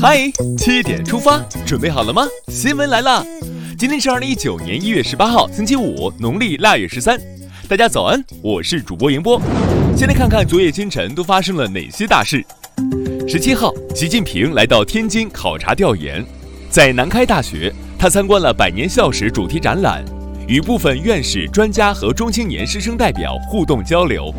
[0.00, 2.22] 嗨，七点出发，准备好了吗？
[2.46, 3.26] 新闻来了，
[3.76, 7.18] 今天是二零一九年一月十八号，星期五，农历腊月十三。
[7.66, 9.42] 大家早安，我是主播迎波。
[9.96, 12.44] 先来看看昨夜今晨都发生了哪些大事。
[13.26, 16.24] 十七号，习近平来到天津考察调研，
[16.70, 20.04] 在南开大学，他参观了百年校史主题展览，
[20.46, 24.32] 与部分院士、专家和中青年师生代表互动交流。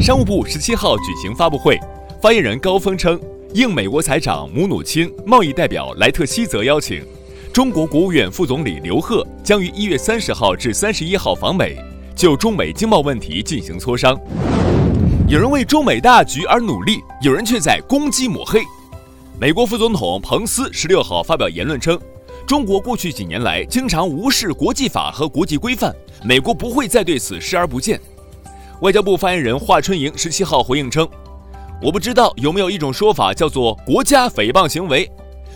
[0.00, 1.78] 商务部十七号举行发布会，
[2.22, 3.20] 发言人高峰称，
[3.56, 7.02] 应美国财长姆努钦、贸易代表莱特希泽邀请，
[7.54, 11.74] 中国国务院副总理刘鹤将于一月三十号至三十一号访美，
[12.14, 14.14] 就中美经贸问题进行磋商。
[15.26, 18.60] 有人为中美大局而努力，有人却在攻击抹黑。
[19.40, 21.98] 美国副总统彭斯十六号发表言论称，
[22.46, 27.98] 中国过去几年来经常无视国际法和国际规范，美国不会再对此视而不见。
[28.82, 31.08] 外交部发言人华春莹十七号回应称
[31.82, 35.10] ：“我不知道有没有一种说法叫做国家诽谤行为，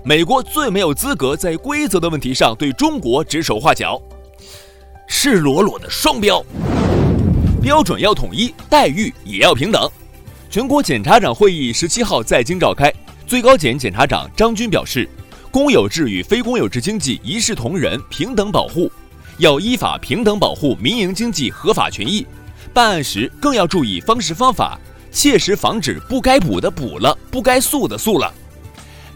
[0.05, 4.00] 美国最没有资格在规则的问题上对中国指手画脚，
[5.09, 6.44] 赤裸裸的双标。
[7.62, 9.91] 标准要统一，待遇也要平等。”
[10.50, 12.92] 全国检察长会议十七号在京召开，
[13.27, 15.09] 最高检检察长张军表示
[15.50, 18.92] ：“公有制与非公有制经济一视同仁，平等保护，
[19.39, 22.27] 要依法平等保护民营经济合法权益。”
[22.75, 24.78] 办案时更要注意方式方法，
[25.11, 28.33] 切实防止不该补的补了，不该素的素了。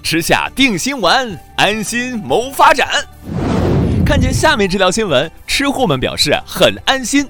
[0.02, 2.88] 吃下定心丸，安心谋发展。
[4.04, 7.26] 看见下面这条新闻，吃货们表示很安心。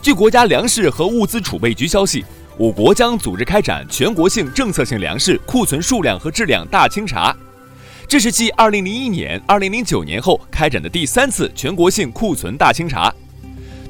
[0.00, 2.24] 据国家粮食和物资储备局消息，
[2.56, 7.34] 我国将组织开展全国性政策性粮食库存数量和质量大清查，
[8.06, 13.12] 这是继2001年、2009年后开展的第三次全国性库存大清查。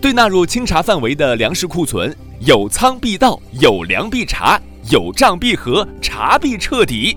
[0.00, 4.60] 对纳入清查范围的粮食库存，有仓必到，有粮必查，
[4.90, 7.16] 有账必核，查必彻底，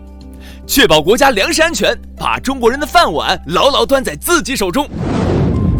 [0.66, 4.90] 确保国家粮食安全，把中国人的饭碗牢牢端在自己手中。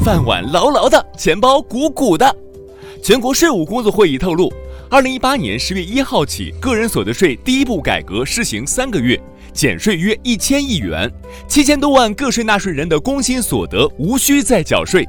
[0.04, 2.36] 饭碗牢牢的，钱包鼓鼓的。
[3.04, 4.54] 全国税务工作会议透露，
[4.88, 9.20] 二零一八年十月一号起，个人所得税第一步改革施行三个月，
[9.52, 11.12] 减税约一千亿元，
[11.48, 15.04] 七千多万个税纳税人的工薪所得无需再缴税。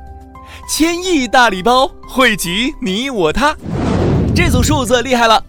[0.69, 3.55] 千亿大礼包惠及你我他，
[4.35, 5.43] 这组数字厉害了。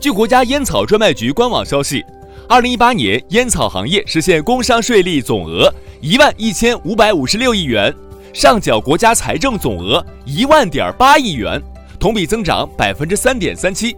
[0.00, 2.02] 据国家烟草专卖局官网消息，
[2.48, 7.94] 二零一八年烟草行业实现工商税利总额一万一千五百五十六亿元，
[8.32, 11.62] 上缴国家财政总额一万点八亿元，
[12.00, 13.94] 同比增长百分之三点三七，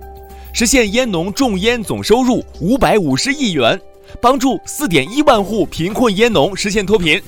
[0.53, 3.81] 实现烟农种烟总收入五百五十亿元，
[4.21, 7.23] 帮助四点一万户贫困烟农实现脱贫。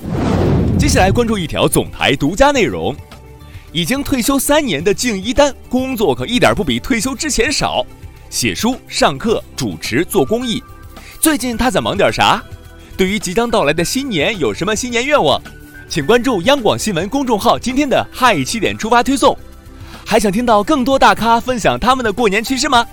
[0.77, 2.95] 接下来关注一条总台独家内容。
[3.71, 7.85] 已经退休三年的敬一丹，工作可一点不比退休之前少，
[8.29, 10.61] 写书、上课、主持、做公益。
[11.19, 12.43] 最近他在忙点啥？
[12.97, 15.39] 对于即将到来的新年，有什么新年愿望？
[15.87, 19.37] 请关注央广新闻公众号今天的“嗨七点出发”推送。
[20.05, 22.85] 还想听到更多大咖分享他们的过年趣事吗？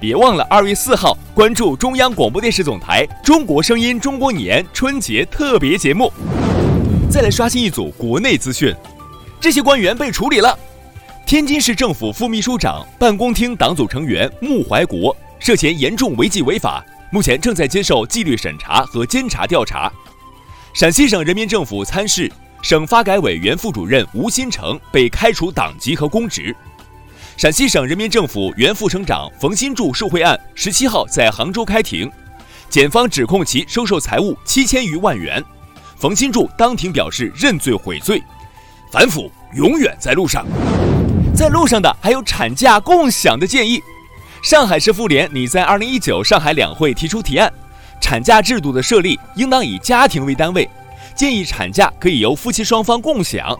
[0.00, 6.12] 别忘了二月四号关注中央广播电视总台《中国声音中国年》春节特别节目。
[7.08, 8.74] 再来刷新一组国内资讯。
[9.46, 10.58] 这些官员被处理了。
[11.24, 19.88] 天津市政府副秘书长、办公厅党组成员穆怀国涉嫌严重违纪违法，目前正在接受纪律审查和监察调查。
[20.74, 22.28] 陕西省人民政府参事、
[22.60, 26.52] 省发改委原副主任吴新成被开除党籍和公职。
[27.36, 32.10] 陕西省人民政府原副省长冯新柱受贿案十七号在杭州开庭，
[32.68, 35.40] 检方指控其收受财物七千余万元。
[35.96, 38.20] 冯新柱当庭表示认罪悔罪。
[38.92, 40.46] 反腐永远在路上，
[41.34, 43.80] 在路上的还有产假共享的建议。
[44.42, 47.52] 上海市妇联拟在二零一九上海两会提出提案，
[48.00, 50.68] 产假制度的设立应当以家庭为单位，
[51.14, 53.58] 建议产假可以由夫妻双方共享，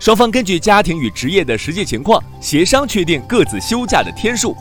[0.00, 4.56] 双方根据家庭与职业的实际情况协商确定各自休假的天数。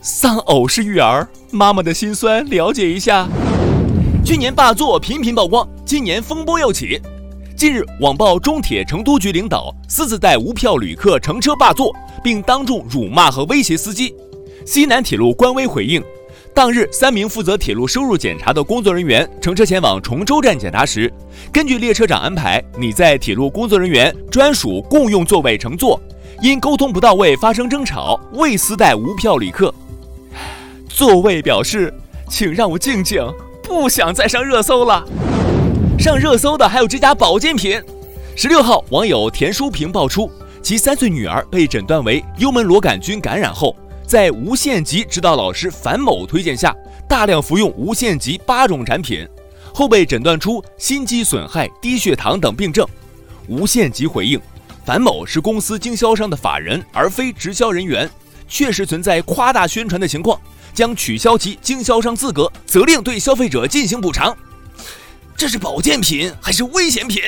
[0.00, 3.28] 丧偶式育儿，妈妈的辛酸了解一下。
[4.24, 7.00] 去年霸座频频曝光，今年风波又起。
[7.60, 14.14] 近日，网曝中铁成都局领导私自带无票旅客乘车霸座，并当众辱骂和威胁司机。
[14.64, 16.02] 西南铁路官微回应，
[16.54, 21.12] 当日三名负责铁路收入检查的工作人员乘车前往崇州站检查时，
[21.52, 26.00] 根据列车长安排，你在铁路工作人员专属共用座位乘坐，
[26.40, 29.74] 因沟通不到位发生争吵，未私带无票旅客。
[30.88, 31.92] 座位表示，
[32.26, 33.22] 请让我静静，
[33.62, 35.04] 不想再上热搜了。
[36.00, 37.78] 上热搜的还有这家保健品。
[38.34, 40.30] 十六号，网友田淑萍爆出，
[40.62, 43.76] 其三岁女儿被诊断为幽门螺杆菌感染后，
[44.06, 46.74] 在无限极指导老师樊某推荐下，
[47.06, 49.28] 大量服用无限极八种产品，
[49.74, 52.86] 后被诊断出心肌损害、低血糖等病症。
[53.46, 54.40] 无限极回应，
[54.86, 58.08] 樊某是公司经销商的法人，而非直销人员，
[58.48, 60.40] 确实存在夸大宣传的情况，
[60.72, 64.34] 将取消其经销商资格，责令对消费者进行补偿。
[65.40, 67.22] 这是保健品还是危险品？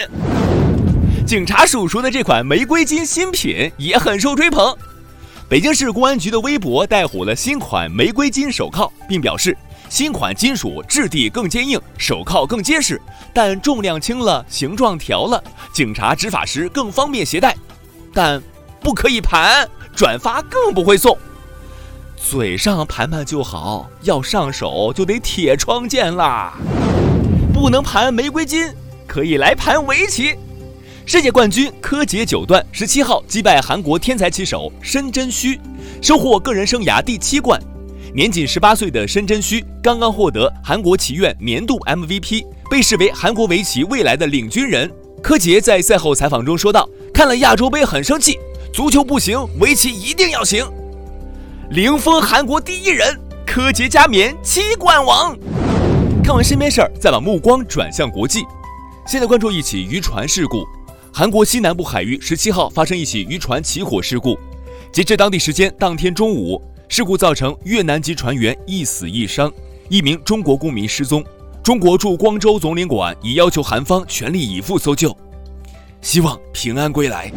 [1.27, 4.77] 警察叔叔的这款玫瑰金新品也很受追捧。
[5.49, 9.57] 北京市公安局的微博带火了新款玫瑰金手铐，并表示
[9.89, 13.01] 新款金属质地更坚硬，手铐更结实，
[13.33, 15.43] 但重量轻了，形状调了，
[15.73, 17.57] 警察执法时更方便携带。
[18.13, 18.43] 但
[18.83, 19.67] 不可以盘，
[19.97, 21.17] 转发更不会送。
[22.19, 26.53] 嘴上盘盘就好，要上手就得铁窗剑啦。
[27.63, 28.75] 不能盘玫瑰金，
[29.07, 30.35] 可以来盘围棋。
[31.07, 35.61] 世界冠军柯洁九段十七号击败韩国天才棋手申真虚，
[36.03, 37.63] 收获个人生涯第七冠。
[38.13, 44.91] 年仅十八岁的申真虚刚刚获得韩国棋院年度 MVP，被视为韩国围棋未来的领军人。
[45.23, 48.41] 柯洁在赛后采访中说道：“看了亚洲杯很生气，
[48.75, 50.69] 足球不行，围棋一定要行。”
[51.71, 53.17] 零封韩国第一人，
[53.47, 55.39] 柯洁加冕七冠王。
[56.23, 58.45] 看完身边事儿，再把目光转向国际。
[59.09, 60.65] 现在关注一起渔船事故。
[61.13, 64.39] 韩国西南部海域十七号发生一起渔船起火事故。
[64.93, 69.53] 截至当地时间当天中午，事故造成越南籍船员一死一伤，
[69.89, 71.25] 一名中国公民失踪。
[71.61, 75.17] 中国驻光州总领馆已要求韩方全力以赴搜救，
[76.03, 77.33] 希望平安归来。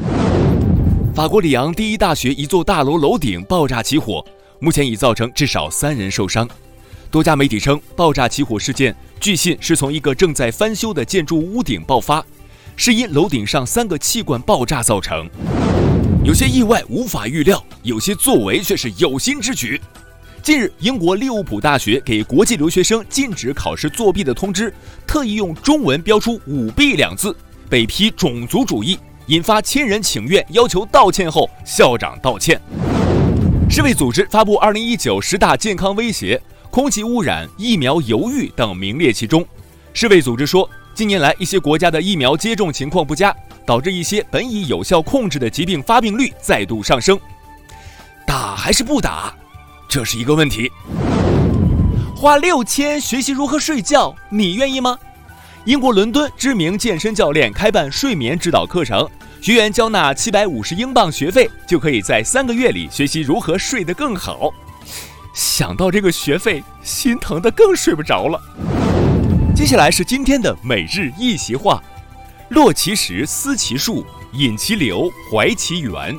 [1.15, 4.23] 法国里昂第一大学一座大楼楼顶爆炸起火，
[4.59, 6.47] 目前已造成至少三人受伤。
[7.15, 12.21] 多家媒体称，爆炸起火事件据信是从一个正在翻修的建筑屋顶爆发，
[12.75, 15.25] 是因楼顶上三个气罐爆炸造成。
[16.25, 19.79] 有些意外无法预料，有些作为却是有心之举。
[20.43, 24.73] 近日，英国利物浦大学给国际留学生禁止考试作弊的通知，
[25.07, 27.33] 特意用中文标出“舞弊”两字，
[27.69, 32.59] 被批种族主义，引发千人请愿，要求道歉后，校长道歉。
[33.69, 36.41] 世卫组织发布二零一九十大健康威胁。
[36.75, 39.47] 空气污染、疫苗犹豫等名列其中。
[39.93, 43.33] 世卫组织说，近年来一些国家的疫苗接种情况不佳，
[43.65, 47.17] 导致一些本已有效控制的疾病发病率再度上升。
[48.27, 49.33] 打还是不打，
[49.87, 50.69] 这是一个问题。
[52.13, 54.99] 花六千学习如何睡觉，你愿意吗？
[55.63, 64.53] 英国伦敦知名健身教练开办睡眠指导课程，学员交纳七百五十英镑学费，就可以在三个月里学习如何睡得更好。
[65.35, 68.41] 想到这个学费，心疼的更睡不着了。
[69.53, 71.83] 接下来是今天的每日一席话：
[72.49, 76.17] 落其实，思其树，饮其流，怀其源。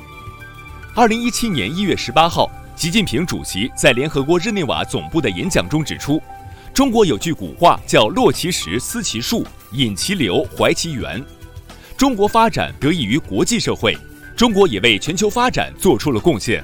[0.95, 6.23] 二零一七年一月十八号，习近平主席在联合国日内瓦总部的演讲中指出，
[6.75, 11.25] 中国有句古话叫“落其实，思其树，饮其流，怀其源”。
[11.97, 13.97] 中国发展得益于国际社会，
[14.37, 16.63] 中国也为全球发展做出了贡献。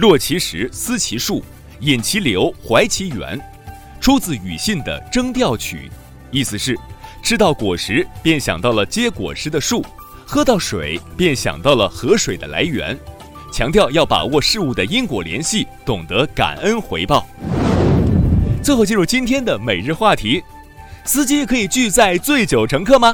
[0.00, 1.44] 落其实，思其树，
[1.80, 3.38] 饮其流，怀其源，
[4.00, 5.90] 出自庾信的《征调曲》，
[6.30, 6.74] 意思是：
[7.22, 9.84] 吃到果实便想到了结果实的树，
[10.24, 12.98] 喝到水便想到了河水的来源，
[13.52, 17.26] 强调要把握事物的因果联系，懂得感恩回报。
[18.62, 20.42] 最后进入今天的每日话题：
[21.04, 23.12] 司机可以拒载醉酒乘客吗？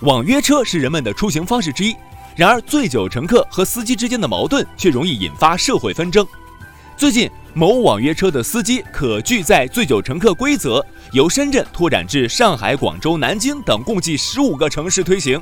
[0.00, 1.94] 网约车是人们的出行方式之一。
[2.34, 6.26] 然而，醉酒乘客和司机之间的矛盾却容易引发社会纷争。
[6.96, 15.40] 最近，某网约车的司机可拒载醉酒乘客规则由深圳拓展至上海、广州、南京等共计十五个城市推行。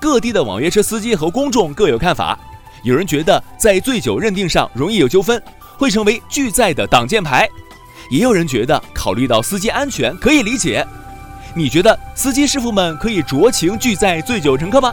[0.00, 2.38] 各地的网约车司机和公众各有看法。
[2.82, 5.42] 有人觉得在醉酒认定上容易有纠纷，
[5.78, 7.46] 会成为拒载的挡箭牌；
[8.10, 10.86] 也有人觉得考虑到司机安全可以理解。
[11.54, 14.92] 你觉得司机师傅们可以酌情拒载醉酒乘客吗？